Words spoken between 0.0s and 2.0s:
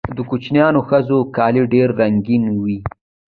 د کوچیانیو ښځو کالي ډیر